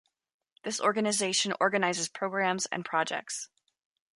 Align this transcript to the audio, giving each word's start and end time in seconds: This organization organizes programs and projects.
This 0.63 0.81
organization 0.81 1.53
organizes 1.59 2.09
programs 2.09 2.65
and 2.71 2.83
projects. 2.83 3.49